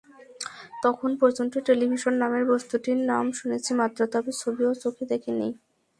তখন 0.83 1.09
পর্যন্ত 1.21 1.53
টেলিভিশন 1.67 2.13
নামের 2.21 2.43
বস্তুটির 2.51 2.99
নাম 3.11 3.25
শুনেছি 3.39 3.71
মাত্র, 3.79 3.99
তার 4.13 4.23
ছবিটিও 4.33 4.73
চোখে 4.83 5.03
দেখিনি। 5.11 5.47